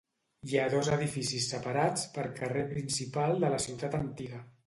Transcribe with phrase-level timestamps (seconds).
[0.51, 4.45] Hi ha dos edificis separats per carrer principal de la ciutat antiga.